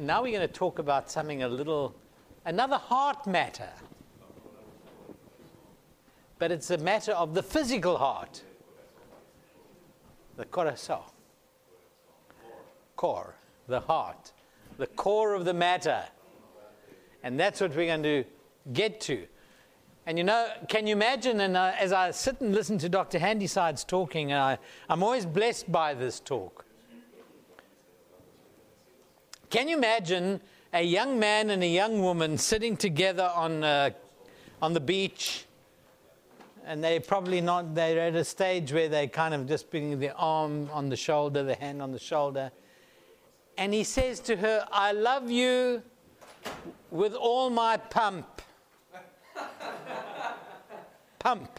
[0.00, 1.94] now we're going to talk about something a little,
[2.44, 3.68] another heart matter.
[6.38, 8.42] But it's a matter of the physical heart,
[10.36, 11.02] the corazón,
[12.96, 13.34] core,
[13.66, 14.32] the heart,
[14.76, 16.04] the core of the matter.
[17.22, 18.24] And that's what we're going to
[18.72, 19.26] get to.
[20.06, 21.40] And you know, can you imagine?
[21.40, 23.18] And uh, as I sit and listen to Dr.
[23.18, 24.58] Handysides talking, I,
[24.88, 26.64] I'm always blessed by this talk.
[29.50, 30.42] Can you imagine
[30.74, 33.90] a young man and a young woman sitting together on, uh,
[34.60, 35.46] on the beach?
[36.66, 40.12] And they're probably not, they're at a stage where they're kind of just putting the
[40.14, 42.50] arm on the shoulder, the hand on the shoulder.
[43.56, 45.82] And he says to her, I love you
[46.90, 48.42] with all my pump.
[51.18, 51.58] pump.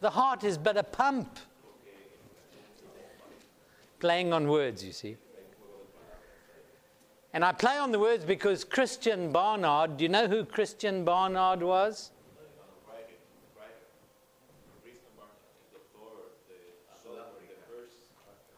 [0.00, 1.38] The heart is but a pump.
[4.00, 5.16] Playing on words, you see.
[7.32, 11.62] And I play on the words because Christiaan Barnard, do you know who Christiaan Barnard
[11.62, 12.10] was?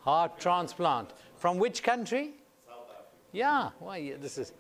[0.01, 1.11] Heart transplant.
[1.37, 2.33] From which country?
[3.33, 4.53] Yeah, well, yeah, this is.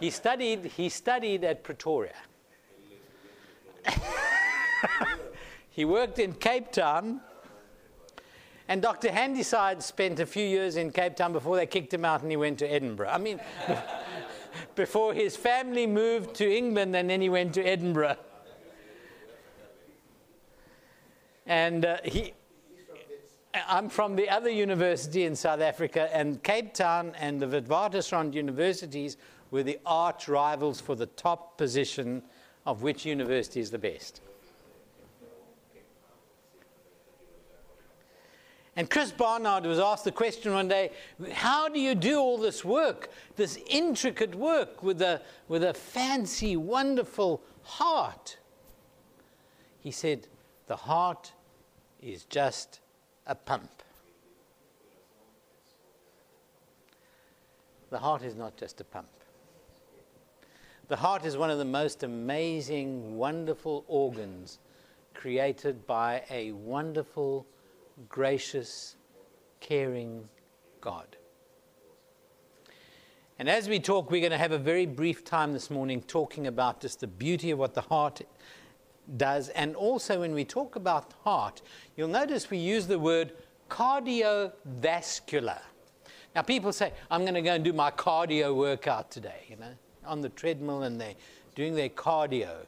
[0.00, 2.14] He studied, he studied at Pretoria.
[5.70, 7.20] he worked in Cape Town.
[8.68, 9.10] And Dr.
[9.10, 12.36] Handysides spent a few years in Cape Town before they kicked him out and he
[12.36, 13.08] went to Edinburgh.
[13.08, 13.40] I mean,
[14.74, 18.16] before his family moved to England and then he went to Edinburgh.
[21.46, 22.34] And uh, he,
[23.66, 29.16] I'm from the other university in South Africa, and Cape Town and the Witwatersrand universities
[29.50, 32.22] were the arch rivals for the top position
[32.66, 34.20] of which university is the best.
[38.78, 40.92] And Chris Barnard was asked the question one day
[41.32, 46.56] how do you do all this work, this intricate work with a, with a fancy,
[46.56, 48.38] wonderful heart?
[49.80, 50.28] He said,
[50.68, 51.32] The heart
[52.00, 52.78] is just
[53.26, 53.82] a pump.
[57.90, 59.08] The heart is not just a pump.
[60.86, 64.60] The heart is one of the most amazing, wonderful organs
[65.14, 67.44] created by a wonderful,
[68.08, 68.96] gracious,
[69.60, 70.28] caring
[70.80, 71.16] God.
[73.38, 76.46] And as we talk, we're going to have a very brief time this morning talking
[76.48, 78.20] about just the beauty of what the heart
[79.16, 79.48] does.
[79.50, 81.62] And also, when we talk about heart,
[81.96, 83.32] you'll notice we use the word
[83.70, 85.60] cardiovascular.
[86.34, 89.74] Now, people say, I'm going to go and do my cardio workout today, you know
[90.08, 91.14] on the treadmill and they're
[91.54, 92.66] doing their cardio.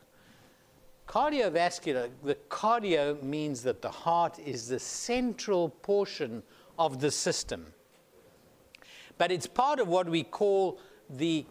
[1.10, 6.40] Cardiovascular, the cardio means that the heart is the central portion
[6.78, 7.66] of the system.
[9.18, 10.78] But it's part of what we call
[11.08, 11.44] the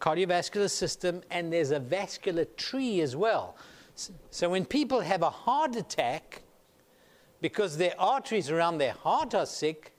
[0.00, 3.56] cardiovascular system, and there's a vascular tree as well.
[4.30, 6.40] So when people have a heart attack,
[7.42, 9.92] because their arteries around their heart are sick,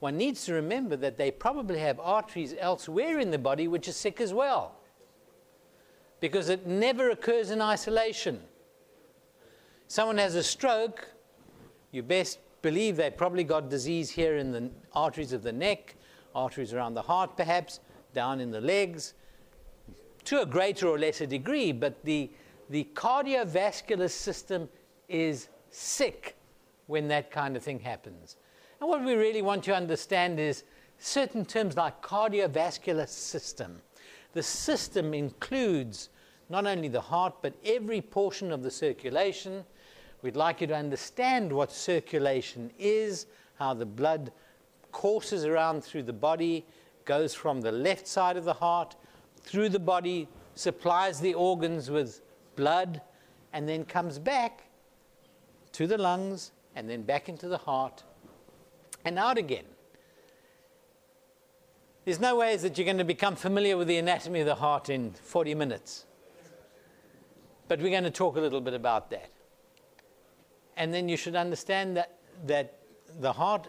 [0.00, 3.92] one needs to remember that they probably have arteries elsewhere in the body which are
[3.92, 4.80] sick as well.
[6.24, 8.40] Because it never occurs in isolation.
[9.88, 11.12] Someone has a stroke,
[11.92, 15.96] you best believe they probably got disease here in the arteries of the neck,
[16.34, 17.80] arteries around the heart perhaps,
[18.14, 19.12] down in the legs,
[20.24, 22.30] to a greater or lesser degree, but the,
[22.70, 24.66] the cardiovascular system
[25.10, 26.36] is sick
[26.86, 28.38] when that kind of thing happens.
[28.80, 30.64] And what we really want to understand is
[30.96, 33.82] certain terms like cardiovascular system.
[34.32, 36.08] The system includes
[36.48, 39.64] not only the heart, but every portion of the circulation.
[40.22, 44.32] We'd like you to understand what circulation is, how the blood
[44.92, 46.64] courses around through the body,
[47.04, 48.96] goes from the left side of the heart
[49.42, 52.22] through the body, supplies the organs with
[52.56, 53.00] blood,
[53.52, 54.64] and then comes back
[55.72, 58.02] to the lungs and then back into the heart
[59.04, 59.64] and out again.
[62.04, 64.90] There's no ways that you're going to become familiar with the anatomy of the heart
[64.90, 66.04] in 40 minutes.
[67.68, 69.30] But we're going to talk a little bit about that.
[70.76, 72.78] And then you should understand that, that
[73.20, 73.68] the heart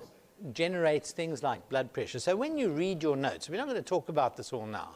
[0.51, 2.19] generates things like blood pressure.
[2.19, 4.95] So when you read your notes, we're not going to talk about this all now.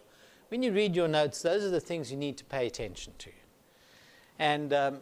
[0.49, 3.31] When you read your notes, those are the things you need to pay attention to.
[4.39, 4.97] And um,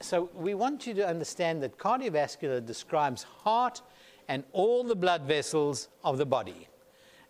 [0.00, 3.82] so we want you to understand that cardiovascular describes heart
[4.28, 6.68] and all the blood vessels of the body.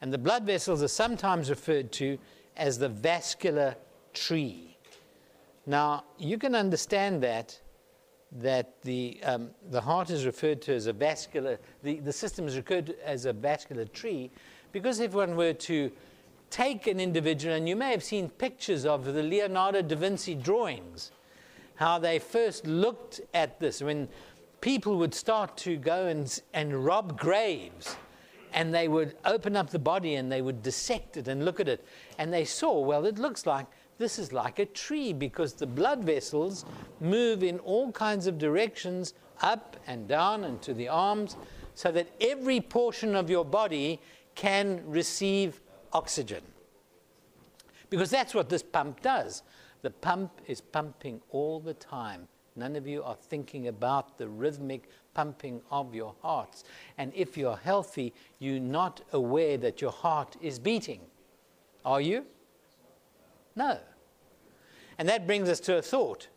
[0.01, 2.19] And the blood vessels are sometimes referred to
[2.57, 3.77] as the vascular
[4.13, 4.72] tree.
[5.67, 7.59] Now, you can understand that
[8.37, 12.57] that the, um, the heart is referred to as a vascular, the, the system is
[12.57, 14.31] referred to as a vascular tree
[14.73, 15.93] because if one were to
[16.49, 21.11] take an individual, and you may have seen pictures of the Leonardo da Vinci drawings,
[21.75, 24.09] how they first looked at this when
[24.61, 27.97] people would start to go and, and rob graves
[28.55, 31.69] and they would open up the body and they would dissect it and look at
[31.69, 31.85] it
[32.19, 33.67] and they saw well it looks like
[33.99, 36.65] this is like a tree because the blood vessels
[37.01, 41.37] move in all kinds of directions, up and down and to the arms,
[41.75, 44.01] so that every portion of your body
[44.35, 45.61] can receive
[45.93, 46.43] oxygen.
[47.91, 49.43] Because that's what this pump does.
[49.83, 52.29] The pump is pumping all the time.
[52.55, 56.65] None of you are thinking about the rhythmic pumping of your hearts.
[56.99, 61.01] And if you're healthy, you're not aware that your heart is beating.
[61.85, 62.25] Are you?
[63.55, 63.79] No.
[64.99, 66.29] And that brings us to a thought.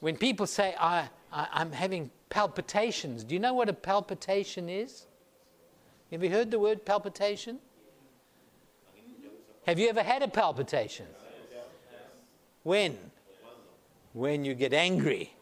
[0.00, 5.06] When people say, I, I, am having palpitations, do you know what a palpitation is?
[6.10, 7.58] Have you heard the word palpitation?
[9.66, 11.06] Have you ever had a palpitation?
[12.62, 12.98] When?
[14.12, 15.34] When you get angry.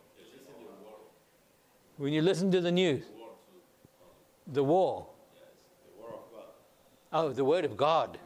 [1.97, 3.05] When you listen to the news.
[4.47, 5.07] The war.
[7.13, 8.19] Oh, the Word of God.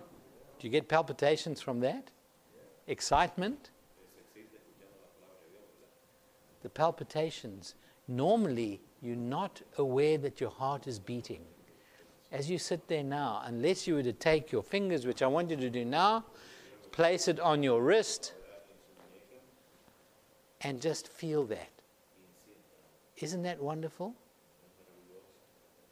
[0.59, 2.11] Do you get palpitations from that?
[2.87, 3.71] Excitement?
[6.67, 7.77] the palpitations,
[8.09, 11.43] normally you're not aware that your heart is beating.
[12.33, 15.49] As you sit there now, unless you were to take your fingers, which I want
[15.49, 16.25] you to do now,
[16.91, 18.33] place it on your wrist,
[20.63, 21.71] and just feel that.
[23.19, 24.17] Isn't that wonderful?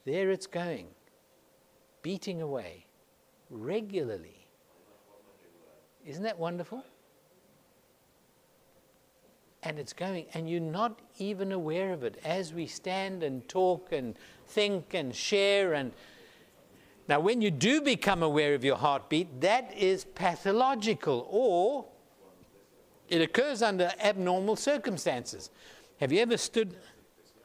[0.04, 0.88] There it's going,
[2.02, 2.86] beating away
[3.48, 4.43] regularly.
[6.04, 6.84] Isn't that wonderful?
[9.64, 13.92] and it's going, and you're not even aware of it as we stand and talk
[13.92, 14.14] and
[14.46, 15.72] think and share.
[15.72, 15.92] And
[17.08, 21.86] now, when you do become aware of your heartbeat, that is pathological, or
[23.08, 25.50] it occurs under abnormal circumstances.
[25.98, 26.76] Have you ever stood?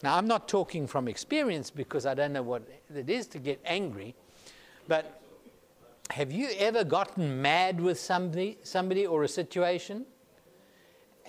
[0.04, 2.64] Now, I'm not talking from experience because I don't know what
[2.94, 4.14] it is to get angry,
[4.90, 5.19] but
[6.10, 10.06] have you ever gotten mad with somebody, somebody or a situation?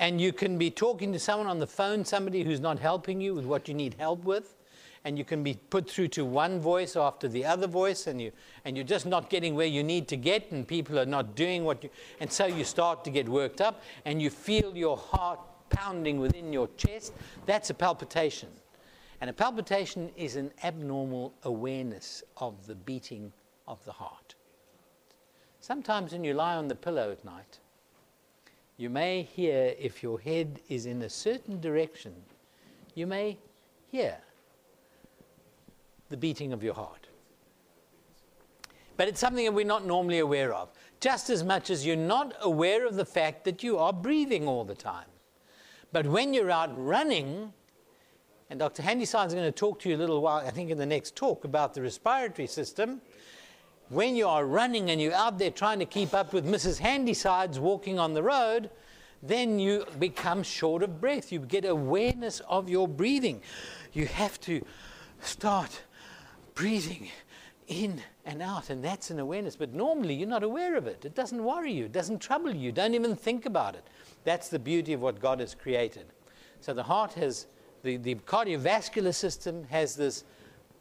[0.00, 3.34] and you can be talking to someone on the phone, somebody who's not helping you
[3.34, 4.56] with what you need help with,
[5.04, 8.32] and you can be put through to one voice after the other voice, and, you,
[8.64, 11.64] and you're just not getting where you need to get, and people are not doing
[11.64, 15.38] what you, and so you start to get worked up, and you feel your heart
[15.68, 17.12] pounding within your chest.
[17.44, 18.48] That's a palpitation.
[19.20, 23.34] And a palpitation is an abnormal awareness of the beating
[23.68, 24.34] of the heart.
[25.60, 27.58] Sometimes when you lie on the pillow at night,
[28.78, 32.14] you may hear, if your head is in a certain direction,
[32.94, 33.36] you may
[33.90, 34.16] hear
[36.08, 37.08] the beating of your heart.
[38.96, 42.34] But it's something that we're not normally aware of, just as much as you're not
[42.40, 45.06] aware of the fact that you are breathing all the time.
[45.92, 47.52] But when you're out running,
[48.48, 48.82] and Dr.
[48.82, 51.16] Handysides is going to talk to you a little while, I think in the next
[51.16, 53.02] talk, about the respiratory system
[53.90, 56.78] when you are running and you're out there trying to keep up with Mrs.
[56.78, 58.70] Handysides walking on the road,
[59.22, 61.30] then you become short of breath.
[61.30, 63.42] You get awareness of your breathing.
[63.92, 64.64] You have to
[65.20, 65.82] start
[66.54, 67.08] breathing
[67.66, 69.56] in and out, and that's an awareness.
[69.56, 71.04] But normally you're not aware of it.
[71.04, 73.84] It doesn't worry you, it doesn't trouble you, don't even think about it.
[74.24, 76.06] That's the beauty of what God has created.
[76.60, 77.46] So the heart has,
[77.82, 80.24] the, the cardiovascular system has this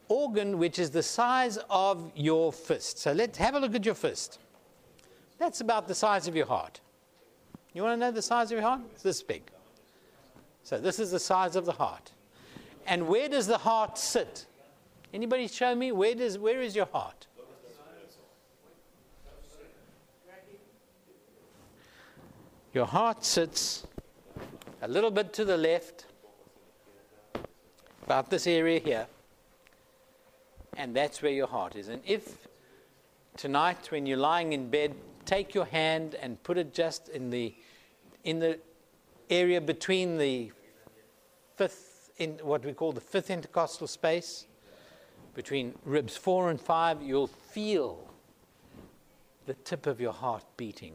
[0.09, 2.99] organ which is the size of your fist.
[2.99, 4.39] So let's have a look at your fist.
[5.37, 6.81] That's about the size of your heart.
[7.73, 8.81] You want to know the size of your heart?
[8.91, 9.43] It's this big.
[10.63, 12.11] So this is the size of the heart.
[12.85, 14.47] And where does the heart sit?
[15.13, 17.27] Anybody show me where does where is your heart?
[22.73, 23.87] Your heart sits
[24.81, 26.05] a little bit to the left,
[28.03, 29.07] about this area here
[30.79, 31.89] and that's where your heart is.
[31.89, 32.47] And if
[33.35, 34.95] tonight, when you're lying in bed,
[35.25, 37.53] take your hand and put it just in the,
[38.23, 38.57] in the
[39.29, 40.51] area between the
[41.57, 44.47] fifth, in what we call the fifth intercostal space,
[45.35, 48.09] between ribs four and five, you'll feel
[49.47, 50.93] the tip of your heart beating.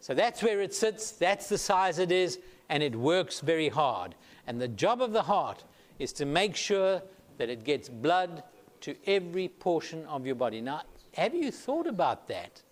[0.00, 2.38] So that's where it sits, that's the size it is,
[2.70, 4.14] and it works very hard.
[4.46, 5.64] And the job of the heart
[5.98, 7.02] is to make sure
[7.38, 8.42] that it gets blood
[8.82, 10.60] to every portion of your body.
[10.60, 10.82] Now,
[11.14, 12.62] have you thought about that?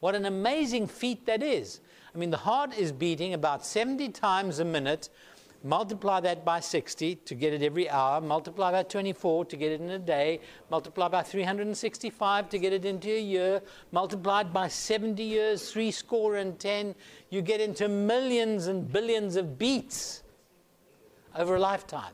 [0.00, 1.80] What an amazing feat that is.
[2.14, 5.08] I mean, the heart is beating about 70 times a minute
[5.64, 9.80] multiply that by 60 to get it every hour, multiply by 24 to get it
[9.80, 15.22] in a day, multiply by 365 to get it into a year, multiplied by 70
[15.22, 16.94] years, three score and 10,
[17.30, 20.22] you get into millions and billions of beats
[21.36, 22.12] over a lifetime.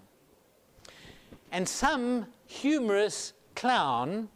[1.50, 4.28] And some humorous clown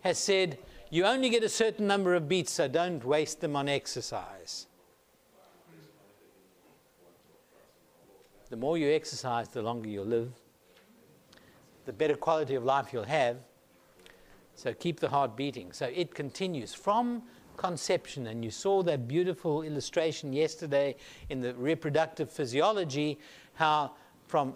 [0.00, 0.58] has said,
[0.90, 4.66] you only get a certain number of beats, so don't waste them on exercise.
[8.48, 10.32] The more you exercise, the longer you'll live,
[11.86, 13.36] the better quality of life you'll have.
[14.56, 15.72] So keep the heart beating.
[15.72, 17.22] So it continues from
[17.56, 18.26] conception.
[18.26, 20.96] And you saw that beautiful illustration yesterday
[21.28, 23.18] in the reproductive physiology
[23.54, 23.92] how
[24.26, 24.54] from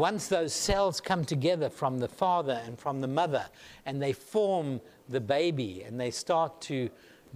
[0.00, 3.44] once those cells come together from the father and from the mother
[3.84, 4.80] and they form
[5.10, 6.88] the baby and they start to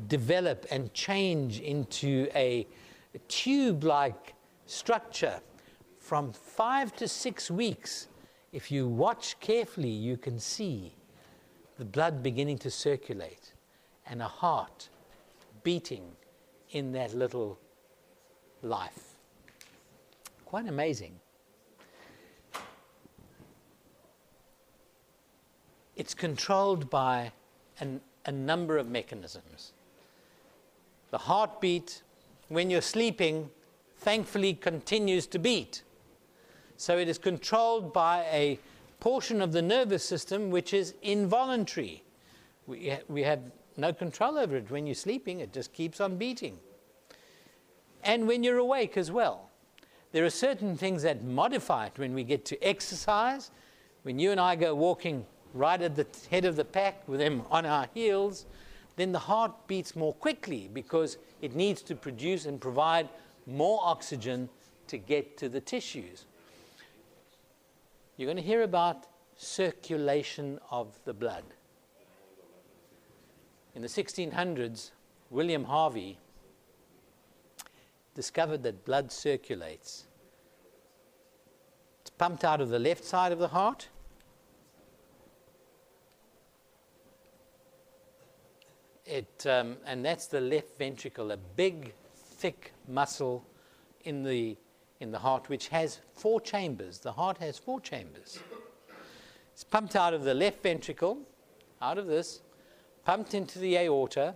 [0.08, 2.66] develop and change into a
[3.28, 4.32] tube like
[4.64, 5.38] structure
[5.98, 8.08] from five to six weeks,
[8.50, 10.94] if you watch carefully, you can see
[11.76, 13.52] the blood beginning to circulate
[14.06, 14.88] and a heart
[15.64, 16.12] beating
[16.70, 17.58] in that little
[18.62, 19.16] life.
[20.46, 21.20] Quite amazing.
[25.96, 27.32] It's controlled by
[27.80, 29.72] an, a number of mechanisms.
[31.10, 32.02] The heartbeat,
[32.48, 33.50] when you're sleeping,
[33.98, 35.82] thankfully continues to beat.
[36.76, 38.58] So it is controlled by a
[38.98, 42.02] portion of the nervous system which is involuntary.
[42.66, 43.40] We, ha- we have
[43.76, 44.70] no control over it.
[44.70, 46.58] When you're sleeping, it just keeps on beating.
[48.02, 49.50] And when you're awake as well.
[50.12, 53.50] There are certain things that modify it when we get to exercise.
[54.04, 57.42] When you and I go walking right at the head of the pack with them
[57.50, 58.44] on our heels,
[58.96, 63.08] then the heart beats more quickly because it needs to produce and provide
[63.46, 64.48] more oxygen
[64.88, 66.26] to get to the tissues.
[68.16, 69.06] You're going to hear about
[69.36, 71.44] circulation of the blood.
[73.74, 74.90] In the 1600s,
[75.30, 76.18] William Harvey
[78.14, 80.04] discovered that blood circulates.
[82.02, 83.88] It's pumped out of the left side of the heart.
[89.06, 93.44] It, um, and that's the left ventricle, a big, thick muscle
[94.04, 94.56] in the
[95.00, 96.98] in the heart, which has four chambers.
[96.98, 98.38] The heart has four chambers.
[99.52, 101.18] It's pumped out of the left ventricle,
[101.82, 102.40] out of this,
[103.04, 104.34] pumped into the aorta,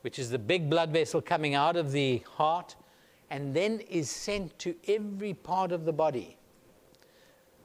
[0.00, 2.76] which is the big blood vessel coming out of the heart,
[3.30, 6.38] and then is sent to every part of the body.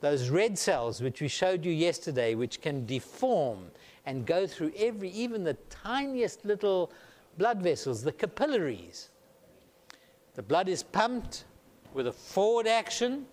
[0.01, 3.71] Those red cells, which we showed you yesterday, which can deform
[4.05, 6.91] and go through every, even the tiniest little
[7.37, 9.09] blood vessels, the capillaries.
[10.35, 11.45] The blood is pumped
[11.93, 13.25] with a forward action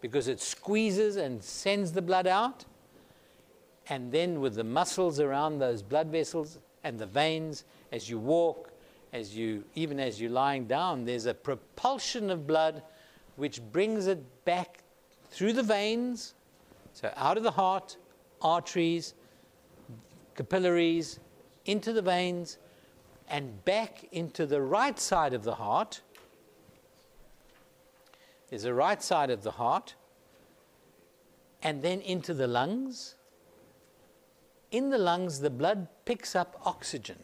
[0.00, 2.64] because it squeezes and sends the blood out.
[3.88, 8.70] And then with the muscles around those blood vessels and the veins, as you walk,
[9.12, 12.82] as you even as you're lying down, there's a propulsion of blood
[13.36, 14.78] which brings it back
[15.30, 16.34] through the veins,
[16.92, 17.96] so out of the heart,
[18.40, 19.14] arteries,
[20.40, 21.20] capillaries,
[21.66, 22.58] into the veins,
[23.28, 26.00] and back into the right side of the heart
[28.50, 29.94] there's a right side of the heart,
[31.62, 33.14] and then into the lungs.
[34.72, 37.18] In the lungs, the blood picks up oxygen.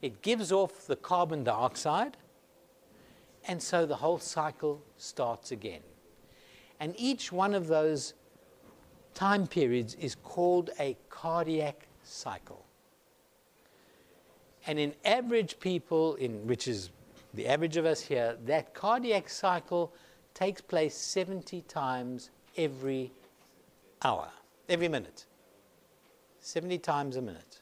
[0.00, 2.16] It gives off the carbon dioxide,
[3.46, 5.82] and so the whole cycle starts again.
[6.78, 8.14] And each one of those
[9.14, 12.64] time periods is called a cardiac cycle.
[14.66, 16.90] And in average people, in, which is
[17.34, 19.92] the average of us here, that cardiac cycle
[20.34, 23.12] takes place 70 times every
[24.02, 24.28] hour,
[24.68, 25.26] every minute.
[26.38, 27.60] 70 times a minute.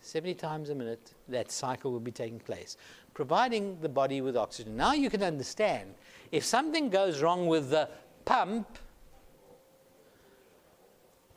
[0.00, 2.76] 70 times a minute, that cycle will be taking place,
[3.14, 4.76] providing the body with oxygen.
[4.76, 5.94] Now you can understand
[6.30, 7.88] if something goes wrong with the
[8.26, 8.66] pump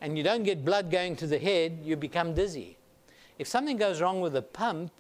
[0.01, 2.77] and you don't get blood going to the head, you become dizzy.
[3.39, 4.91] If something goes wrong with the pump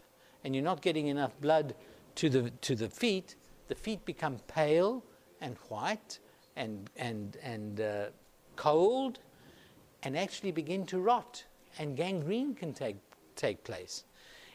[0.43, 1.75] and you're not getting enough blood
[2.15, 3.35] to the, to the feet,
[3.67, 5.03] the feet become pale
[5.41, 6.19] and white
[6.55, 8.05] and, and, and uh,
[8.55, 9.19] cold
[10.03, 11.43] and actually begin to rot,
[11.79, 12.97] and gangrene can take,
[13.35, 14.03] take place.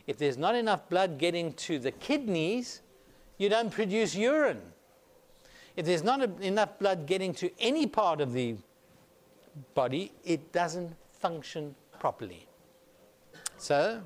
[0.07, 2.81] If there's not enough blood getting to the kidneys,
[3.39, 4.63] you don't produce urine.
[5.77, 8.57] If there's not a, enough blood getting to any part of the
[9.75, 12.47] body, it doesn't function properly.
[13.59, 14.03] So,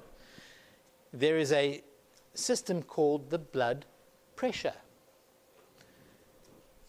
[1.13, 1.83] there is a
[2.35, 3.87] system called the blood
[4.35, 4.75] pressure.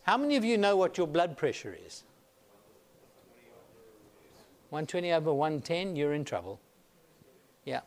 [0.03, 2.03] How many of you know what your blood pressure is?
[4.69, 6.59] 120 over 110, you're in trouble.
[7.63, 7.81] Yeah.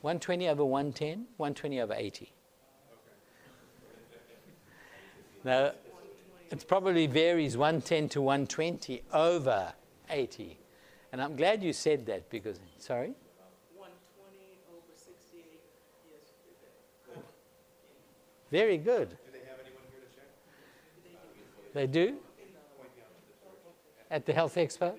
[0.00, 2.32] 120 over 110, 120 over 80.
[5.44, 5.72] Now,
[6.50, 9.72] it probably varies 110 to 120 over
[10.08, 10.58] 80.
[11.12, 13.14] And I'm glad you said that because, sorry?
[13.76, 15.60] 120 over 68
[16.10, 17.22] yesterday.
[18.50, 19.10] Very good.
[19.10, 20.28] Do they have anyone here to check?
[21.74, 22.16] They do?
[24.10, 24.94] At the Health Expo?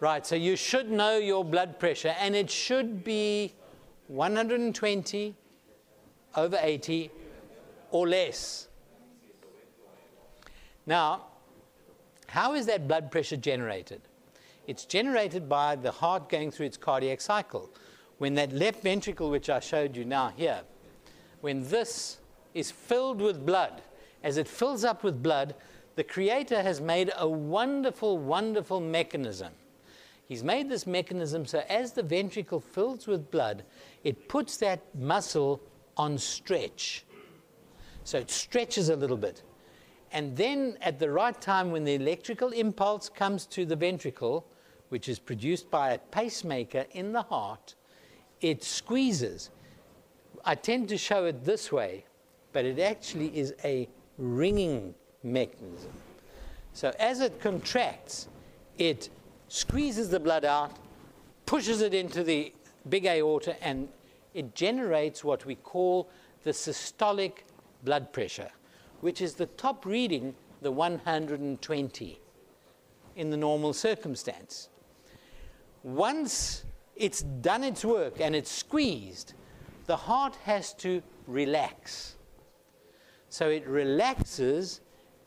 [0.00, 3.52] Right, so you should know your blood pressure, and it should be
[4.06, 5.34] 120
[6.36, 7.10] over 80
[7.90, 8.67] or less.
[10.88, 11.26] Now,
[12.28, 14.00] how is that blood pressure generated?
[14.66, 17.68] It's generated by the heart going through its cardiac cycle.
[18.16, 20.62] When that left ventricle, which I showed you now here,
[21.42, 22.20] when this
[22.54, 23.82] is filled with blood,
[24.24, 25.54] as it fills up with blood,
[25.96, 29.52] the Creator has made a wonderful, wonderful mechanism.
[30.26, 33.62] He's made this mechanism so as the ventricle fills with blood,
[34.04, 35.60] it puts that muscle
[35.98, 37.04] on stretch.
[38.04, 39.42] So it stretches a little bit.
[40.12, 44.46] And then at the right time, when the electrical impulse comes to the ventricle,
[44.88, 47.74] which is produced by a pacemaker in the heart,
[48.40, 49.50] it squeezes.
[50.44, 52.04] I tend to show it this way,
[52.52, 55.92] but it actually is a ringing mechanism.
[56.72, 58.28] So as it contracts,
[58.78, 59.10] it
[59.48, 60.76] squeezes the blood out,
[61.44, 62.52] pushes it into the
[62.88, 63.88] big aorta, and
[64.32, 66.08] it generates what we call
[66.44, 67.38] the systolic
[67.84, 68.50] blood pressure
[69.00, 72.20] which is the top reading, the 120
[73.16, 74.68] in the normal circumstance.
[75.82, 76.64] Once
[76.96, 79.34] it's done its work and it's squeezed,
[79.86, 82.16] the heart has to relax.
[83.28, 84.80] So it relaxes,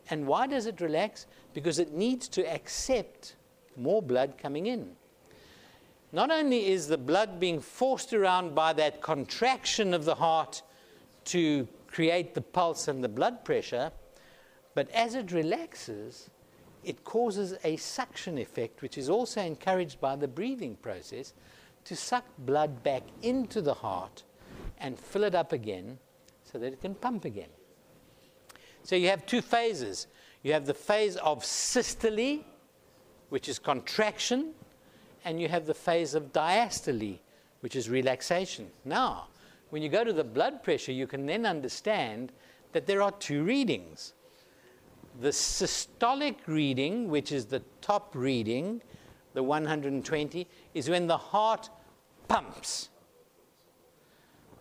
[0.10, 1.28] and why does it relax?
[1.54, 3.36] Because it needs to accept
[3.78, 4.92] more blood coming in.
[6.12, 10.62] Not only is the blood being forced around by that contraction of the heart
[11.26, 13.92] to create the pulse and the blood pressure,
[14.74, 16.30] but as it relaxes,
[16.84, 21.34] it causes a suction effect, which is also encouraged by the breathing process,
[21.84, 24.24] to suck blood back into the heart
[24.80, 25.98] and fill it up again
[26.44, 27.50] so that it can pump again.
[28.84, 30.08] So you have two phases.
[30.44, 32.40] You have the phase of systole,
[33.30, 34.54] which is contraction,
[35.24, 37.20] and you have the phase of diastole,
[37.60, 38.72] which is relaxation.
[38.86, 39.28] Now,
[39.72, 42.32] when you go to the blood pressure, you can then understand
[42.74, 44.14] that there are two readings.
[45.22, 48.82] The systolic reading, which is the top reading,
[49.34, 51.70] the 120, is when the heart
[52.28, 52.90] pumps.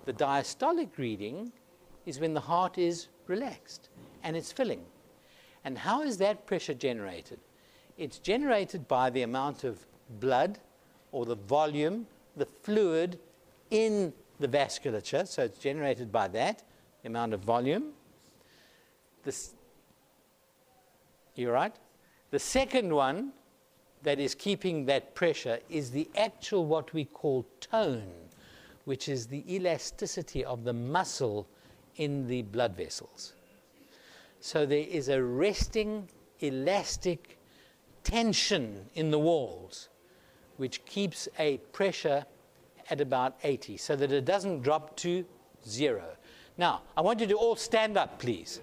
[0.04, 1.52] The diastolic reading
[2.06, 3.88] is when the heart is relaxed
[4.22, 4.84] and it's filling.
[5.64, 7.40] And how is that pressure generated?
[7.98, 9.84] It's generated by the amount of
[10.20, 10.60] blood
[11.10, 13.18] or the volume, the fluid
[13.70, 16.62] in the vasculature, so it's generated by that,
[17.02, 17.92] the amount of volume.
[19.22, 19.54] This,
[21.34, 21.74] you're right.
[22.30, 23.32] The second one
[24.02, 28.10] that is keeping that pressure is the actual what we call tone,
[28.86, 31.46] which is the elasticity of the muscle
[31.96, 33.34] in the blood vessels.
[34.40, 37.38] So there is a resting, elastic
[38.04, 39.90] tension in the walls,
[40.56, 42.24] which keeps a pressure
[42.90, 45.24] at about 80 so that it doesn't drop to
[45.66, 46.04] zero.
[46.58, 48.60] Now, I want you to all stand up, please.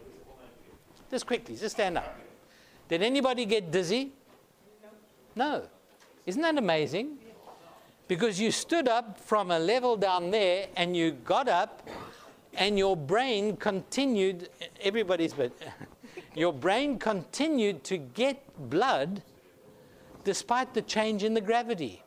[1.09, 2.19] Just quickly, just stand up.
[2.89, 4.11] Did anybody get dizzy?
[5.35, 5.63] No.
[6.25, 7.17] Isn't that amazing?
[8.07, 11.87] Because you stood up from a level down there and you got up
[12.53, 14.49] and your brain continued,
[14.81, 15.51] everybody's, but
[16.35, 19.21] your brain continued to get blood
[20.23, 22.03] despite the change in the gravity.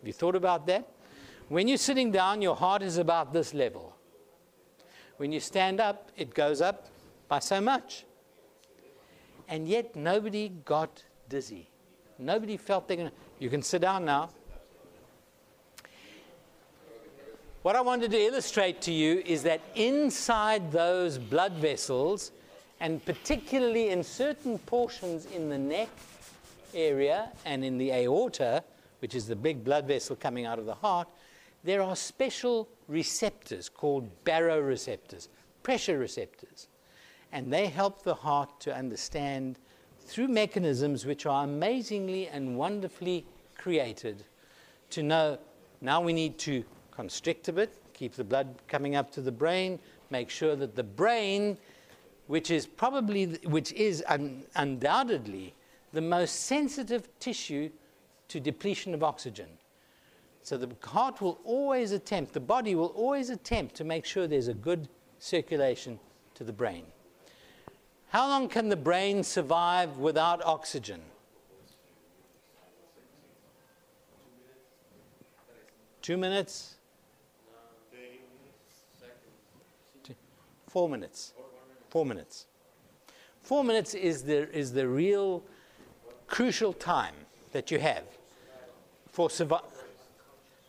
[0.00, 0.88] Have you thought about that?
[1.48, 3.94] When you're sitting down, your heart is about this level.
[5.18, 6.88] When you stand up, it goes up
[7.28, 8.04] by so much.
[9.48, 11.68] And yet, nobody got dizzy.
[12.18, 13.12] Nobody felt going to.
[13.38, 14.30] You can sit down now.
[17.62, 22.32] What I wanted to illustrate to you is that inside those blood vessels,
[22.80, 25.88] and particularly in certain portions in the neck
[26.74, 28.62] area and in the aorta,
[29.00, 31.08] which is the big blood vessel coming out of the heart,
[31.64, 35.28] there are special receptors called baroreceptors,
[35.62, 36.68] pressure receptors.
[37.32, 39.58] And they help the heart to understand
[40.00, 44.24] through mechanisms which are amazingly and wonderfully created
[44.90, 45.38] to know
[45.80, 49.78] now we need to constrict a bit, keep the blood coming up to the brain,
[50.10, 51.56] make sure that the brain,
[52.26, 55.54] which is probably, which is un, undoubtedly
[55.92, 57.70] the most sensitive tissue
[58.28, 59.48] to depletion of oxygen.
[60.44, 64.48] So the heart will always attempt, the body will always attempt to make sure there's
[64.48, 65.98] a good circulation
[66.34, 66.84] to the brain.
[68.10, 71.00] How long can the brain survive without oxygen?
[76.02, 76.74] Two minutes?
[80.68, 81.32] Four minutes.
[81.88, 82.46] Four minutes.
[83.40, 85.42] Four minutes is the, is the real
[86.26, 87.14] crucial time
[87.52, 88.04] that you have
[89.08, 89.70] for survival.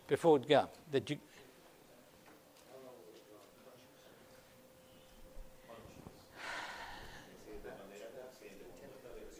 [0.08, 1.18] Before go, that you.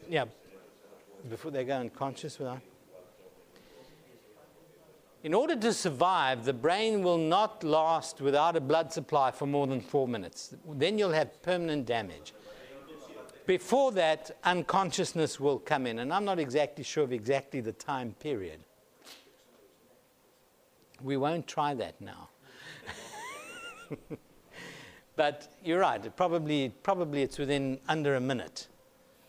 [0.09, 0.25] Yeah,
[1.29, 2.61] before they go unconscious without.
[5.23, 9.67] In order to survive, the brain will not last without a blood supply for more
[9.67, 10.55] than four minutes.
[10.65, 12.33] Then you'll have permanent damage.
[13.45, 18.13] Before that, unconsciousness will come in, and I'm not exactly sure of exactly the time
[18.19, 18.59] period.
[21.03, 22.29] We won't try that now.
[25.15, 28.67] but you're right, it probably, probably it's within under a minute.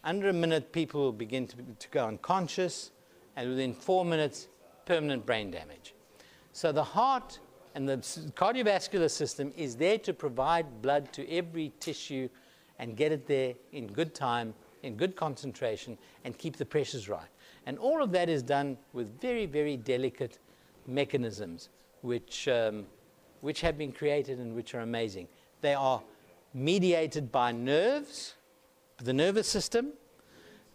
[0.05, 2.93] Under a minute, people will begin to, to go unconscious,
[3.37, 4.49] and within four minutes,
[4.87, 5.95] permanent brain damage.
[6.53, 7.39] So the heart
[7.75, 7.99] and the
[8.37, 12.29] cardiovascular system is there to provide blood to every tissue
[12.79, 17.29] and get it there in good time, in good concentration, and keep the pressures right.
[17.67, 20.39] And all of that is done with very, very delicate
[20.89, 21.69] mechanisms
[22.03, 22.87] which, um,
[23.43, 25.29] which have been created and which are amazing.
[25.61, 26.03] They are
[26.53, 28.35] mediated by nerves,
[28.97, 29.93] the nervous system.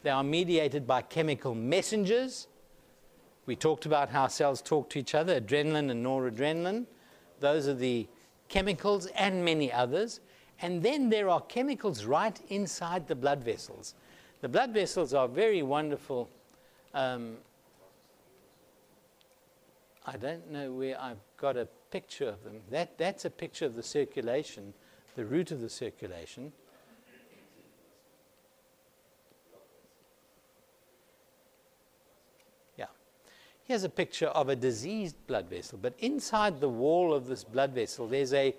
[0.03, 2.47] They are mediated by chemical messengers
[3.45, 6.85] we talked about how cells talk to each other, adrenaline and noradrenaline.
[7.39, 8.07] Those are the
[8.47, 10.21] chemicals and many others.
[10.61, 13.95] And then there are chemicals right inside the blood vessels.
[14.41, 16.29] The blood vessels are very wonderful.
[16.93, 17.37] Um,
[20.05, 22.59] I don't know where I've got a picture of them.
[22.71, 24.73] That, that's a picture of the circulation,
[25.15, 26.51] the root of the circulation.
[32.77, 32.87] Yeah.
[33.63, 37.71] Here's a picture of a diseased blood vessel, but inside the wall of this blood
[37.71, 38.53] vessel, there's a,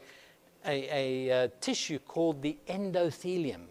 [0.66, 3.66] a, a, a uh, tissue called the endothelium.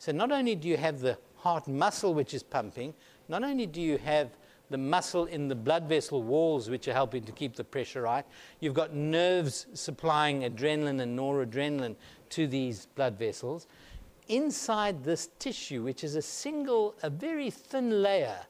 [0.00, 2.92] So not only do you have the heart muscle which is pumping,
[3.28, 4.30] not only do you have
[4.70, 8.24] the muscle in the blood vessel walls which are helping to keep the pressure right,
[8.60, 11.96] you've got nerves supplying adrenaline and noradrenaline
[12.30, 13.66] to these blood vessels.
[14.28, 18.40] Inside this tissue, which is a single, a very thin layer,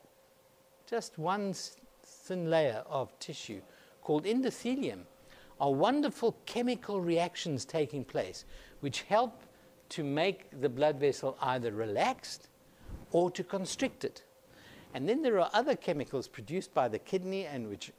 [0.86, 1.54] just one
[2.02, 3.60] thin layer of tissue
[4.02, 5.00] called endothelium
[5.60, 8.44] are wonderful chemical reactions taking place
[8.80, 9.42] which help
[9.88, 12.48] to make the blood vessel either relaxed
[13.12, 14.24] or to constrict it.
[14.94, 17.90] And then there are other chemicals produced by the kidney and which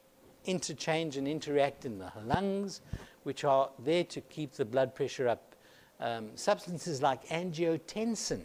[0.46, 2.80] interchange and interact in the lungs,
[3.24, 5.54] which are there to keep the blood pressure up.
[6.00, 8.42] Um, substances like angiotensin.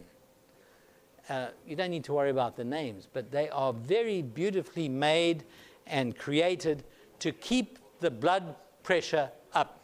[1.30, 5.44] Uh, you don't need to worry about the names, but they are very beautifully made
[5.88, 6.84] and created
[7.20, 9.82] to keep the blood pressure up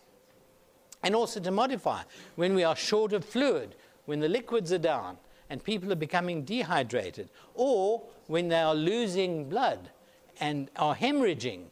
[1.03, 2.01] and also to modify
[2.35, 3.75] when we are short of fluid,
[4.05, 5.17] when the liquids are down
[5.49, 9.89] and people are becoming dehydrated, or when they are losing blood
[10.39, 11.65] and are hemorrhaging.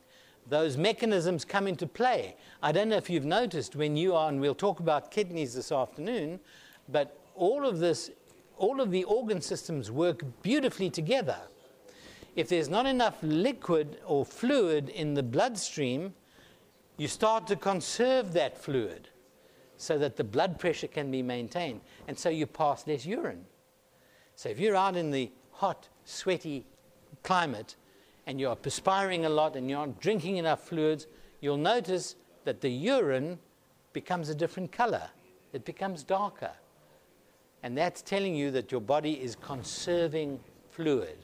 [0.48, 2.36] Those mechanisms come into play.
[2.62, 5.72] I don't know if you've noticed when you are, and we'll talk about kidneys this
[5.72, 6.40] afternoon,
[6.90, 8.12] but all of this,
[8.58, 11.38] all of the organ systems work beautifully together
[12.36, 16.14] if there's not enough liquid or fluid in the bloodstream,
[16.98, 19.10] you start to conserve that fluid
[19.78, 21.82] so that the blood pressure can be maintained.
[22.08, 23.46] And so you pass less urine.
[24.36, 26.66] So if you're out in the hot, sweaty
[27.24, 27.76] climate
[28.28, 31.08] and you're perspiring a lot and you're not drinking enough fluids,
[31.42, 33.40] you'll notice that the urine
[33.94, 35.10] becomes a different color.
[35.54, 36.52] It becomes darker.
[37.64, 41.18] And that's telling you that your body is conserving fluid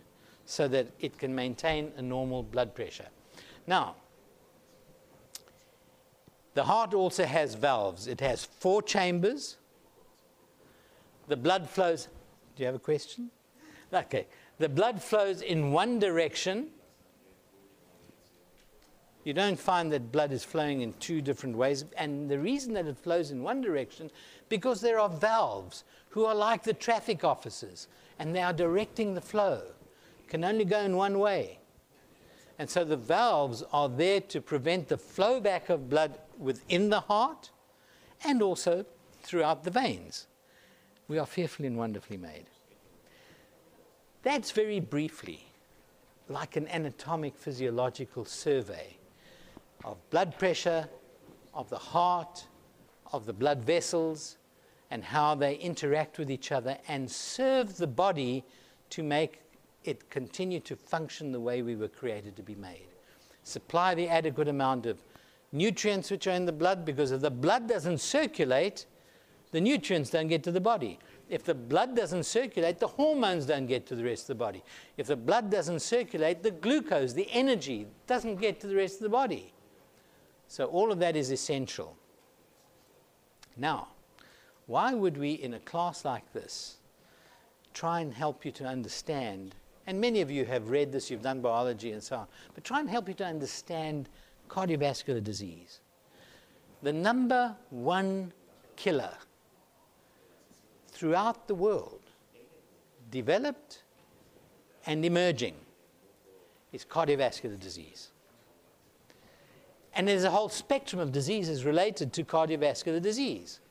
[0.46, 3.08] so that it can maintain a normal blood pressure.
[3.68, 3.96] Now,
[6.54, 8.08] the heart also has valves.
[8.08, 9.58] It has four chambers.
[11.28, 12.08] The blood flows.
[12.56, 13.30] Do you have a question?
[13.94, 14.28] Okay.
[14.60, 16.68] The blood flows in one direction.
[19.24, 21.86] You don't find that blood is flowing in two different ways.
[21.98, 24.10] And the reason that it flows in one direction,
[24.50, 27.88] because there are valves who are like the traffic officers,
[28.20, 29.64] and they are directing the flow
[30.32, 31.60] can only go in one way.
[32.58, 37.02] And so the valves are there to prevent the flow back of blood within the
[37.02, 37.52] heart
[38.24, 38.86] and also
[39.24, 40.28] throughout the veins.
[41.08, 42.46] We are fearfully and wonderfully made.
[44.24, 45.46] That's very briefly
[46.30, 48.98] like an anatomic physiological survey
[49.84, 50.88] of blood pressure,
[51.54, 52.48] of the heart,
[53.12, 54.38] of the blood vessels,
[54.92, 58.44] and how they interact with each other and serve the body
[58.90, 59.42] to make
[59.84, 62.88] it continue to function the way we were created to be made.
[63.44, 65.02] Supply the adequate amount of
[65.52, 68.86] nutrients which are in the blood because if the blood doesn't circulate,
[69.52, 70.98] the nutrients don't get to the body.
[71.30, 74.64] If the blood doesn't circulate, the hormones don't get to the rest of the body.
[74.98, 79.04] If the blood doesn't circulate, the glucose, the energy, doesn't get to the rest of
[79.04, 79.54] the body.
[80.48, 81.96] So all of that is essential.
[83.56, 83.90] Now,
[84.68, 86.78] why would we, in a class like this,
[87.74, 89.56] try and help you to understand?
[89.88, 92.80] And many of you have read this, you've done biology and so on, but try
[92.80, 94.10] and help you to understand
[94.50, 95.80] cardiovascular disease.
[96.84, 98.34] The number one
[98.76, 99.14] killer
[101.02, 102.00] throughout the world,
[103.10, 103.82] developed
[104.86, 105.56] and emerging,
[106.72, 108.10] is cardiovascular disease.
[109.96, 113.62] And there's a whole spectrum of diseases related to cardiovascular disease.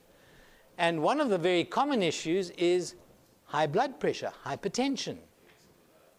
[0.76, 2.96] And one of the very common issues is
[3.44, 5.18] high blood pressure, hypertension.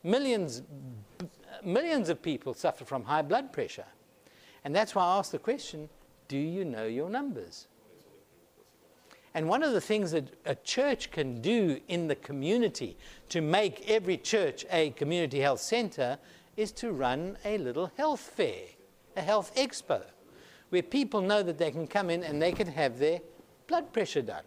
[0.06, 0.62] Millions,
[1.62, 3.89] millions of people suffer from high blood pressure.
[4.63, 5.89] And that's why I asked the question
[6.30, 7.67] do you know your numbers?
[9.34, 12.98] And one of the things that a church can do in the community
[13.30, 16.17] to make every church a community health center
[16.58, 18.63] is to run a little health fair
[19.15, 20.04] a health expo
[20.70, 23.20] where people know that they can come in and they can have their
[23.67, 24.44] blood pressure done.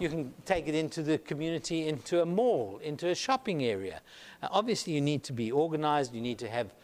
[0.00, 4.00] You can take it into the community, into a mall, into a shopping area.
[4.42, 6.74] Uh, obviously, you need to be organized, you need to have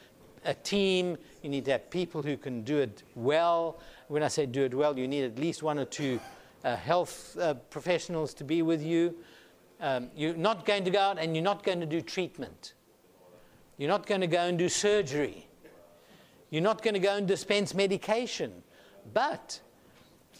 [0.44, 3.80] a team, you need to have people who can do it well.
[4.08, 6.20] When I say do it well, you need at least one or two
[6.64, 9.14] uh, health uh, professionals to be with you.
[9.80, 12.74] Um, you're not going to go out and you're not going to do treatment.
[13.78, 15.48] You're not going to go and do surgery.
[16.50, 18.62] You're not going to go and dispense medication,
[19.12, 19.60] but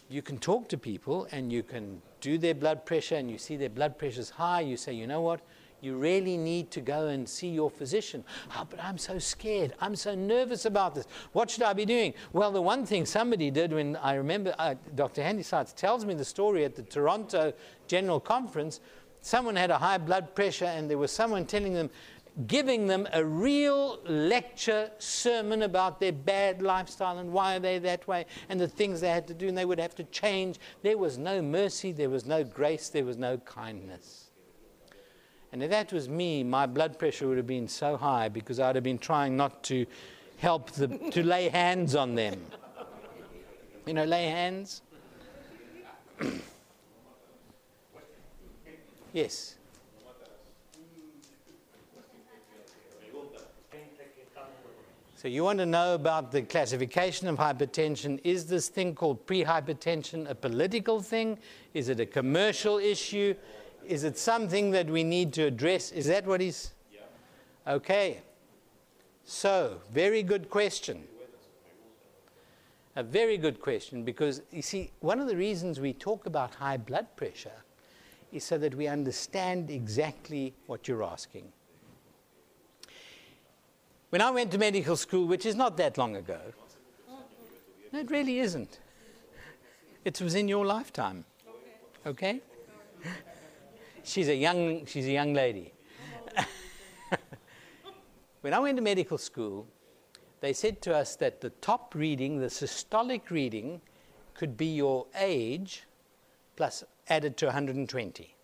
[0.08, 3.56] you can talk to people and you can do their blood pressure and you see
[3.56, 4.60] their blood pressure's high.
[4.60, 5.40] You say, you know what?
[5.82, 8.22] You really need to go and see your physician.
[8.56, 9.74] Oh, but I'm so scared.
[9.80, 11.08] I'm so nervous about this.
[11.32, 12.14] What should I be doing?
[12.32, 15.24] Well, the one thing somebody did when I remember uh, Dr.
[15.24, 17.52] Handysides tells me the story at the Toronto
[17.88, 18.78] General Conference.
[19.22, 21.90] Someone had a high blood pressure, and there was someone telling them,
[22.46, 28.06] giving them a real lecture sermon about their bad lifestyle and why are they that
[28.06, 30.60] way and the things they had to do and they would have to change.
[30.82, 34.21] There was no mercy, there was no grace, there was no kindness.
[35.52, 38.74] And if that was me, my blood pressure would have been so high because I'd
[38.74, 39.84] have been trying not to
[40.38, 42.40] help the, to lay hands on them.
[43.86, 44.80] You know, lay hands?
[49.12, 49.56] yes.
[55.16, 58.20] So you want to know about the classification of hypertension.
[58.24, 61.38] Is this thing called prehypertension a political thing?
[61.74, 63.34] Is it a commercial issue?
[63.86, 65.92] Is it something that we need to address?
[65.92, 66.72] Is that what he's?
[66.92, 67.00] Yeah.
[67.74, 68.20] Okay.
[69.24, 71.04] So, very good question.
[72.94, 76.76] A very good question because you see, one of the reasons we talk about high
[76.76, 77.62] blood pressure
[78.32, 81.52] is so that we understand exactly what you're asking.
[84.10, 86.38] When I went to medical school, which is not that long ago,
[87.92, 88.78] no, it really isn't.
[90.04, 91.24] It was in your lifetime.
[92.04, 92.40] Okay?
[94.04, 95.72] She's a young, she's a young lady.
[98.40, 99.66] when I went to medical school,
[100.40, 103.80] they said to us that the top reading, the systolic reading,
[104.34, 105.84] could be your age
[106.56, 108.34] plus added to 120.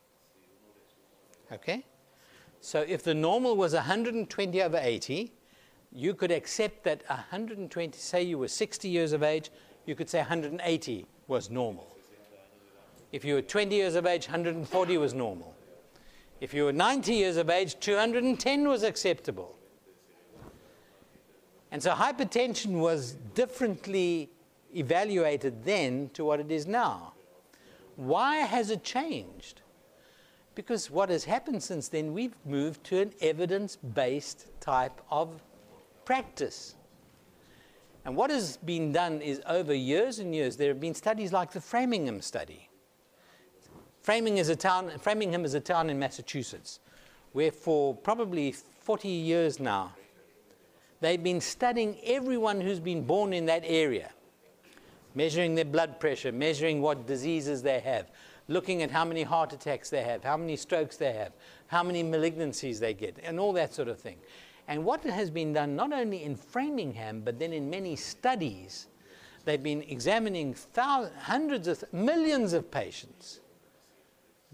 [1.52, 1.84] Okay?
[2.60, 5.32] So if the normal was 120 over 80,
[5.92, 9.50] you could accept that 120, say you were 60 years of age,
[9.86, 11.97] you could say 180 was normal.
[13.10, 15.54] If you were 20 years of age, 140 was normal.
[16.40, 19.56] If you were 90 years of age, 210 was acceptable.
[21.70, 24.30] And so hypertension was differently
[24.74, 27.14] evaluated then to what it is now.
[27.96, 29.62] Why has it changed?
[30.54, 35.40] Because what has happened since then, we've moved to an evidence based type of
[36.04, 36.74] practice.
[38.04, 41.52] And what has been done is over years and years, there have been studies like
[41.52, 42.67] the Framingham study.
[44.08, 46.80] Framingham is a town, Framingham is a town in Massachusetts,
[47.32, 49.92] where for probably 40 years now,
[51.02, 54.08] they've been studying everyone who's been born in that area
[55.14, 58.10] measuring their blood pressure, measuring what diseases they have,
[58.46, 61.32] looking at how many heart attacks they have, how many strokes they have,
[61.66, 64.16] how many malignancies they get, and all that sort of thing.
[64.68, 68.86] And what has been done not only in Framingham, but then in many studies,
[69.44, 73.40] they've been examining hundreds of millions of patients,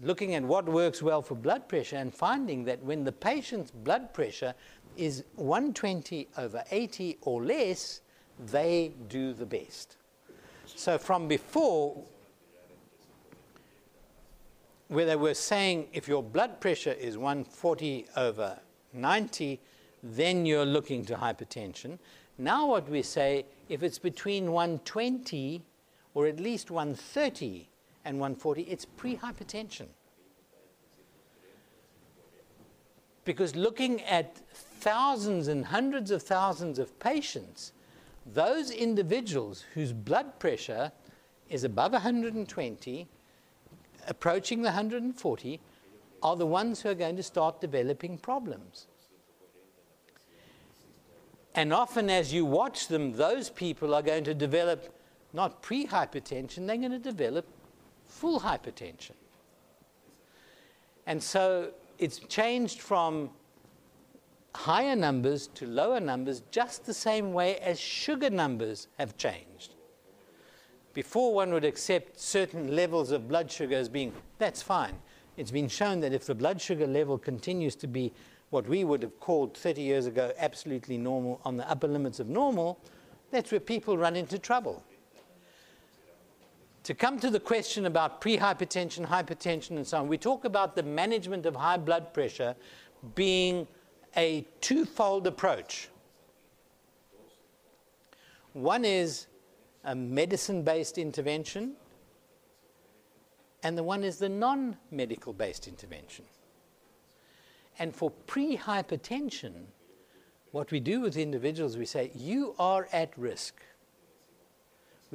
[0.05, 4.13] looking at what works well for blood pressure, and finding that when the patient's blood
[4.13, 4.53] pressure
[4.95, 8.01] is 120 over 80 or less,
[8.51, 9.97] they do the best.
[10.67, 12.03] So from before,
[14.89, 18.59] where they were saying if your blood pressure is 140 over
[18.93, 19.59] 90,
[20.03, 21.97] then you're looking to hypertension.
[22.37, 25.63] Now, what we say, if it's between 120
[26.13, 27.69] or at least 130
[28.05, 29.87] and 140, it's pre hypertension.
[33.25, 37.73] Because looking at thousands and hundreds of thousands of patients,
[38.25, 40.91] those individuals whose blood pressure
[41.49, 43.07] is above 120,
[44.07, 45.59] approaching the 140,
[46.21, 48.87] are the ones who are going to start developing problems.
[51.55, 54.93] And often, as you watch them, those people are going to develop
[55.33, 57.47] not pre hypertension, they're going to develop
[58.15, 59.11] full hypertension.
[61.05, 63.29] And so it's changed from
[64.55, 69.75] higher numbers to lower numbers just the same way as sugar numbers have changed.
[70.93, 74.97] Before one would accept certain levels of blood sugar as being, that's fine.
[75.35, 78.13] It's been shown that if the blood sugar level continues to be
[78.49, 82.29] what we would have called 30 years ago absolutely normal on the upper limits of
[82.29, 82.79] normal,
[83.31, 84.81] that's where people run into trouble.
[86.85, 90.83] To come to the question about prehypertension, hypertension, and so on, we talk about the
[90.83, 92.55] management of high blood pressure
[93.15, 93.67] being
[94.15, 95.89] a twofold approach.
[98.53, 99.25] One is
[99.83, 101.73] a medicine based intervention,
[103.63, 106.25] and the one is the non medical based intervention.
[107.79, 109.63] And for pre hypertension,
[110.51, 113.55] what we do with individuals, we say, You are at risk.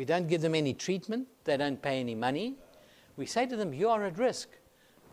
[0.01, 2.55] We don't give them any treatment, they don't pay any money.
[3.19, 4.49] We say to them, You are at risk.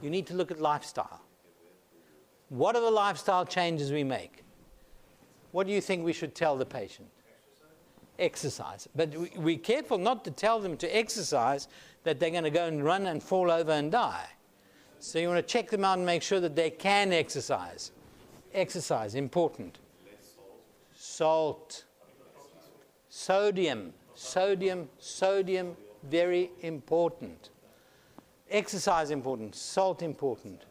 [0.02, 1.23] You need to look at lifestyle.
[2.47, 4.45] What are the lifestyle changes we make?
[5.52, 7.10] What do you think we should tell the patient?
[8.17, 8.88] Exercise.
[8.95, 11.67] But we're careful not to tell them to exercise
[12.06, 14.26] that they're going to go and run and fall over and die.
[15.00, 17.91] So you want to check them out and make sure that they can exercise.
[18.54, 19.80] Exercise, important.
[20.95, 21.84] Salt.
[23.10, 23.91] Sodium.
[24.18, 27.52] Sodium, sodium, very important.
[28.50, 29.54] Exercise important.
[29.54, 30.64] Salt important.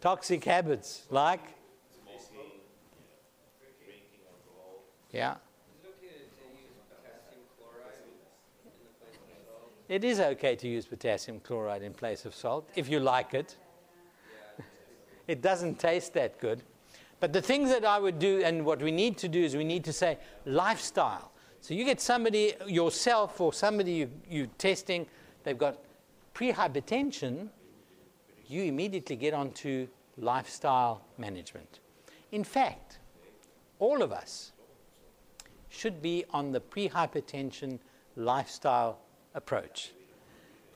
[0.00, 1.40] Toxic habits like?
[5.12, 5.36] Yeah.
[9.88, 13.56] It is okay to use potassium chloride in place of salt if you like it.
[15.28, 16.64] it doesn't taste that good.
[17.24, 19.64] But the things that I would do, and what we need to do is we
[19.64, 21.32] need to say lifestyle.
[21.62, 25.06] So you get somebody, yourself or somebody you, you're testing,
[25.42, 25.78] they've got
[26.34, 27.48] prehypertension,
[28.46, 31.80] you immediately get onto lifestyle management.
[32.30, 32.98] In fact,
[33.78, 34.52] all of us
[35.70, 37.78] should be on the prehypertension
[38.16, 38.98] lifestyle
[39.34, 39.92] approach.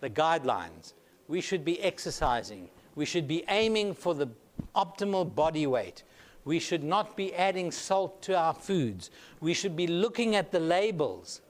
[0.00, 0.94] The guidelines.
[1.28, 2.70] We should be exercising.
[2.94, 4.28] We should be aiming for the
[4.74, 6.04] optimal body weight.
[6.44, 9.10] We should not be adding salt to our foods.
[9.40, 11.40] We should be looking at the labels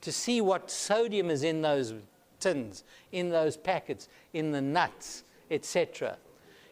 [0.00, 1.92] to see what sodium is in those
[2.40, 6.16] tins, in those packets, in the nuts, etc.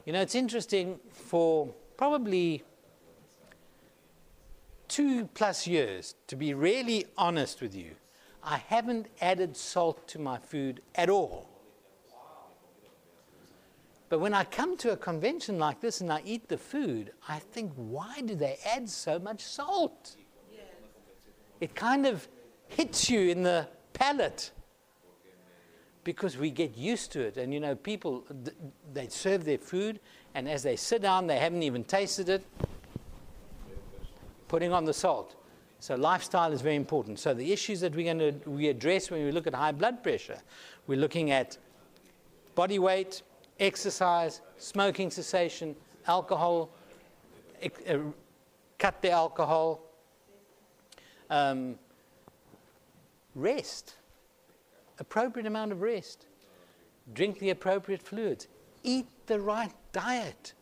[0.06, 2.62] You know, it's interesting for probably
[4.88, 7.92] two plus years, to be really honest with you,
[8.42, 11.48] I haven't added salt to my food at all.
[14.08, 17.38] But when I come to a convention like this and I eat the food, I
[17.38, 20.16] think, why do they add so much salt?
[21.60, 22.28] It kind of
[22.68, 24.50] hits you in the palate
[26.02, 27.36] because we get used to it.
[27.38, 28.24] And you know, people,
[28.92, 30.00] they serve their food,
[30.34, 32.44] and as they sit down, they haven't even tasted it,
[34.48, 35.36] putting on the salt.
[35.80, 37.18] So lifestyle is very important.
[37.18, 40.02] So the issues that we're going to we address when we look at high blood
[40.02, 40.38] pressure,
[40.86, 41.58] we're looking at
[42.54, 43.22] body weight,
[43.60, 45.74] exercise, smoking cessation,
[46.06, 46.70] alcohol,
[47.88, 47.98] uh,
[48.78, 49.80] cut the alcohol,
[51.30, 51.78] um,
[53.34, 53.94] rest
[54.98, 56.26] appropriate amount of rest,
[57.14, 58.48] drink the appropriate fluids,
[58.82, 60.52] eat the right diet.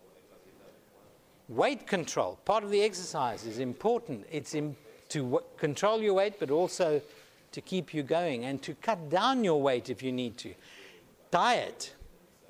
[1.49, 4.25] Weight control, part of the exercise, is important.
[4.31, 4.77] It's in,
[5.11, 7.03] to control your weight, but also
[7.51, 10.55] to keep you going and to cut down your weight if you need to.
[11.31, 11.95] Diet,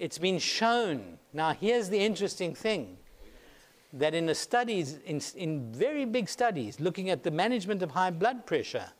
[0.02, 1.16] it's been shown.
[1.32, 2.96] Now, here's the interesting thing
[3.92, 8.10] that in the studies, in, in very big studies, looking at the management of high
[8.10, 8.90] blood pressure,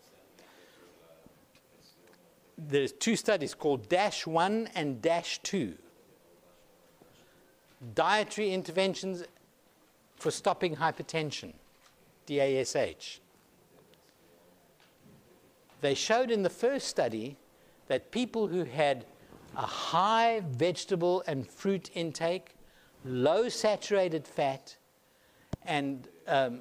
[2.57, 5.75] there's two studies called Dash 1 and Dash 2.
[7.97, 9.25] Dietary interventions
[10.15, 11.53] for stopping hypertension,
[12.27, 13.19] DASH.
[15.81, 17.39] They showed in the first study
[17.89, 19.05] that people who had
[19.57, 22.55] a high vegetable and fruit intake,
[23.05, 24.77] low saturated fat,
[25.65, 26.61] and um,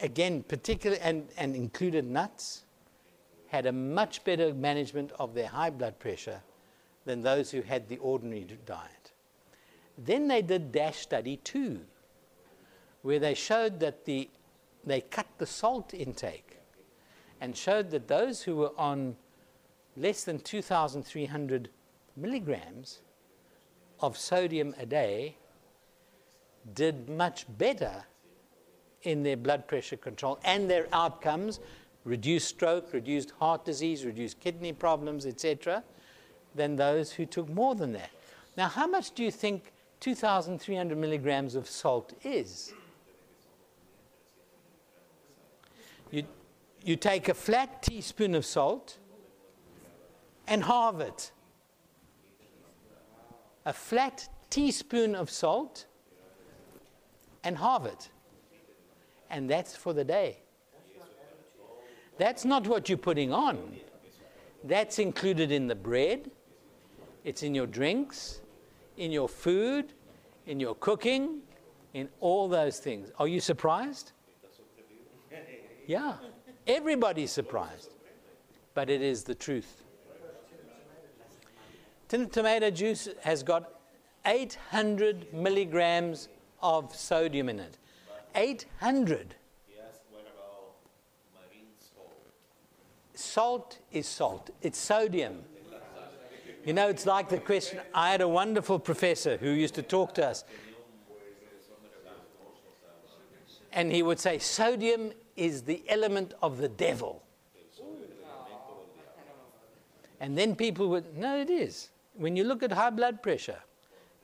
[0.00, 2.64] again, particularly, and, and included nuts,
[3.48, 6.40] had a much better management of their high blood pressure
[7.04, 9.12] than those who had the ordinary diet.
[9.96, 11.80] Then they did DASH study two,
[13.02, 14.28] where they showed that the,
[14.84, 16.58] they cut the salt intake
[17.40, 19.16] and showed that those who were on
[19.96, 21.70] less than 2,300
[22.16, 23.00] milligrams
[24.00, 25.36] of sodium a day
[26.74, 28.04] did much better
[29.02, 31.60] in their blood pressure control and their outcomes
[32.04, 35.82] reduced stroke, reduced heart disease, reduced kidney problems, etc.,
[36.54, 38.10] than those who took more than that.
[38.56, 42.72] Now, how much do you think 2,300 milligrams of salt is?
[46.10, 46.24] You,
[46.82, 48.98] you take a flat teaspoon of salt
[50.46, 51.32] and halve it.
[53.64, 55.86] A flat teaspoon of salt
[57.44, 58.10] and halve it.
[59.30, 60.38] And that's for the day.
[62.18, 63.76] That's not what you're putting on.
[64.64, 66.30] That's included in the bread,
[67.24, 68.40] it's in your drinks,
[68.96, 69.92] in your food,
[70.46, 71.40] in your cooking,
[71.94, 73.10] in all those things.
[73.18, 74.12] Are you surprised?
[75.86, 76.14] Yeah,
[76.66, 77.90] everybody's surprised.
[78.74, 79.84] But it is the truth.
[82.08, 83.72] Tomato juice has got
[84.24, 86.28] 800 milligrams
[86.62, 87.78] of sodium in it.
[88.34, 89.34] 800.
[93.14, 95.42] Salt is salt, it's sodium.
[96.64, 97.80] You know, it's like the question.
[97.94, 100.44] I had a wonderful professor who used to talk to us.
[103.72, 107.22] And he would say, Sodium is the element of the devil.
[110.18, 111.90] And then people would, no, it is.
[112.16, 113.58] When you look at high blood pressure,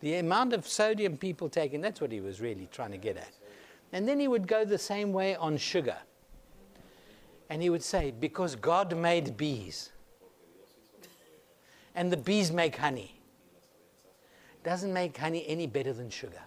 [0.01, 3.17] the amount of sodium people take, and that's what he was really trying to get
[3.17, 3.33] at.
[3.93, 5.97] And then he would go the same way on sugar.
[7.51, 9.91] And he would say, because God made bees,
[11.95, 13.21] and the bees make honey,
[14.65, 16.41] doesn't make honey any better than sugar.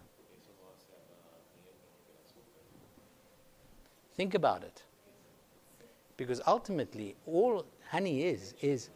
[4.15, 4.81] Think about it.
[6.17, 8.89] Because ultimately, all honey is, is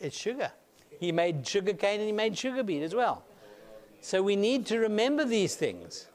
[0.00, 0.52] it's sugar.
[0.98, 3.24] He made sugar cane and he made sugar beet as well.
[4.00, 6.06] So we need to remember these things.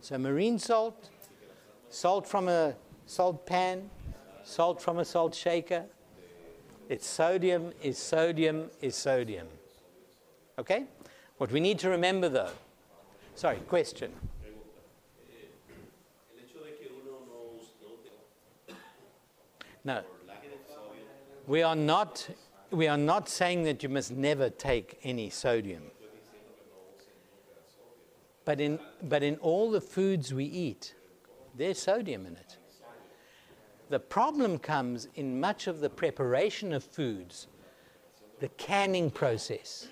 [0.00, 1.10] So marine salt,
[1.88, 2.74] salt from a
[3.06, 3.90] salt pan,
[4.44, 5.84] salt from a salt shaker.
[6.88, 9.48] It's sodium is sodium is sodium.
[10.58, 10.84] Okay?
[11.38, 12.52] What we need to remember though.
[13.34, 14.12] Sorry, question.
[19.84, 20.02] No.
[21.46, 22.28] We are not
[22.70, 25.82] we are not saying that you must never take any sodium.
[28.44, 30.94] But in, but in all the foods we eat,
[31.56, 32.58] there's sodium in it.
[33.88, 37.46] The problem comes in much of the preparation of foods,
[38.40, 39.88] the canning process,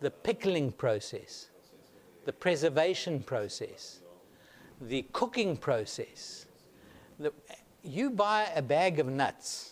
[0.00, 1.48] the pickling process,
[2.24, 4.00] the preservation process,
[4.80, 6.46] the cooking process.
[7.18, 7.32] The,
[7.82, 9.71] you buy a bag of nuts,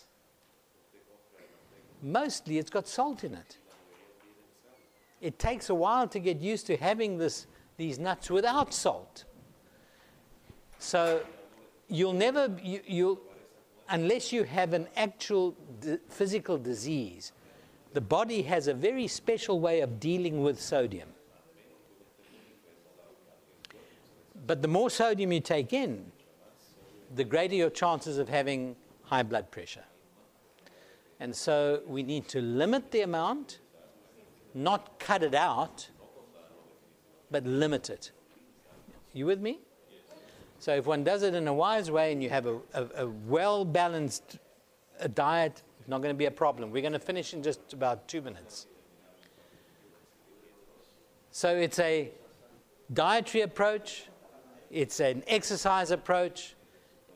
[2.01, 3.57] mostly it's got salt in it.
[5.21, 7.45] It takes a while to get used to having this,
[7.77, 9.25] these nuts without salt.
[10.79, 11.21] So
[11.87, 13.21] you'll never, you, you'll,
[13.89, 17.33] unless you have an actual d- physical disease,
[17.93, 21.09] the body has a very special way of dealing with sodium.
[24.47, 26.11] But the more sodium you take in,
[27.13, 29.83] the greater your chances of having high blood pressure.
[31.21, 33.59] And so we need to limit the amount,
[34.55, 35.87] not cut it out,
[37.29, 38.11] but limit it.
[39.13, 39.59] You with me?
[40.57, 43.07] So if one does it in a wise way and you have a, a, a
[43.27, 44.39] well balanced
[44.99, 46.71] uh, diet, it's not going to be a problem.
[46.71, 48.65] We're going to finish in just about two minutes.
[51.29, 52.09] So it's a
[52.93, 54.05] dietary approach,
[54.71, 56.55] It's an exercise approach.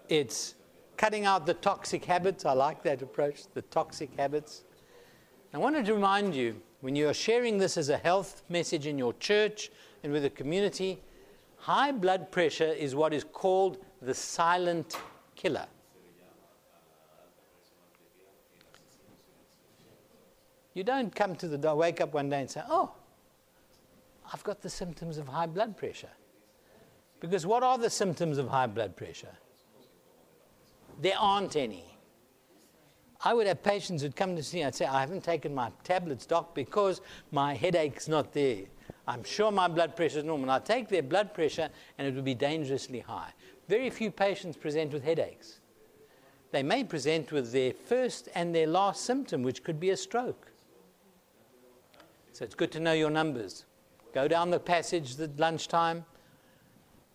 [0.10, 0.54] It's
[0.98, 2.46] cutting out the toxic habits.
[2.46, 4.64] I like that approach, the toxic habits.
[5.54, 8.98] I wanted to remind you when you are sharing this as a health message in
[8.98, 9.72] your church
[10.04, 11.02] and with the community,
[11.58, 14.98] high blood pressure is what is called the silent
[15.36, 15.66] killer.
[20.74, 22.92] You don't come to the door, wake up one day and say, "Oh,
[24.32, 26.12] I've got the symptoms of high blood pressure."
[27.22, 29.38] Because what are the symptoms of high blood pressure?
[31.02, 31.86] There aren't any.
[33.24, 34.66] I would have patients who'd come to see, me.
[34.66, 38.64] I'd say, I haven't taken my tablets, doc, because my headache's not there.
[39.08, 40.50] I'm sure my blood pressure is normal.
[40.52, 43.32] I take their blood pressure and it would be dangerously high.
[43.68, 45.60] Very few patients present with headaches.
[46.52, 50.52] They may present with their first and their last symptom, which could be a stroke.
[52.32, 53.66] So it's good to know your numbers.
[54.14, 56.06] Go down the passage at lunchtime,